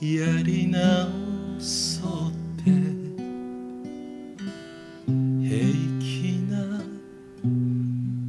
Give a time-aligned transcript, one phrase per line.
[0.00, 0.80] やり直
[1.58, 2.70] そうって
[5.42, 5.50] 平
[5.98, 6.04] 気
[6.50, 6.54] な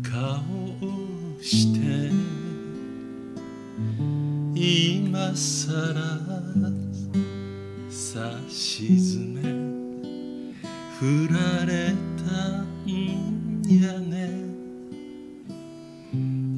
[0.02, 0.40] 顔
[0.82, 1.78] をして
[4.56, 6.02] 今さら
[7.90, 9.42] さしずめ
[11.00, 14.48] 振られたんやね。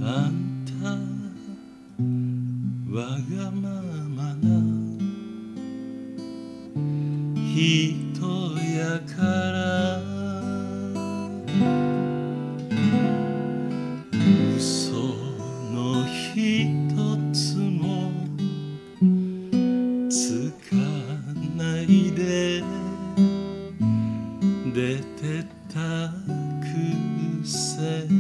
[0.02, 0.33] あん
[0.81, 0.89] た
[2.95, 4.78] わがままな
[7.59, 9.99] 人やから
[14.55, 14.93] 嘘
[15.73, 16.37] の一
[17.33, 18.13] つも
[20.09, 20.77] つか
[21.57, 22.63] ないで
[24.73, 26.13] 出てた
[26.61, 28.19] くせ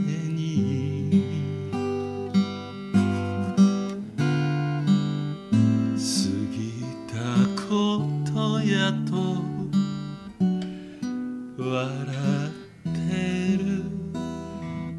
[12.47, 12.51] っ
[12.83, 13.83] てる。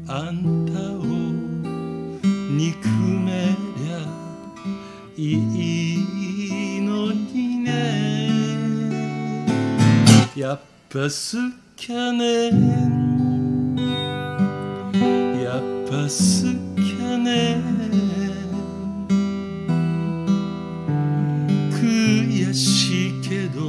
[0.07, 1.01] あんたを
[2.51, 3.95] 憎めりゃ
[5.17, 5.19] い
[6.77, 7.69] いのにね。
[10.35, 11.09] やっぱ好
[11.75, 12.49] きやね
[15.43, 16.09] やっぱ好
[16.75, 17.61] きやね
[21.71, 23.61] 悔しいけど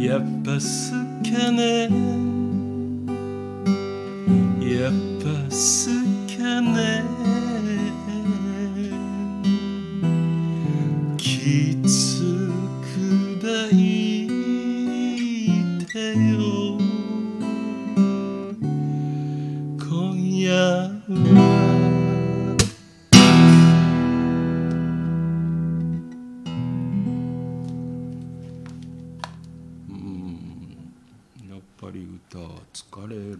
[0.00, 0.60] やっぱ好
[1.22, 1.90] きね。
[4.64, 5.60] やっぱ好
[6.26, 7.04] きね。
[11.18, 11.90] きつ
[12.80, 12.88] く
[13.42, 13.76] 抱い
[15.92, 16.80] てよ。
[19.78, 20.48] 今夜
[21.08, 21.39] は
[31.80, 33.38] ぱり歌は疲れる。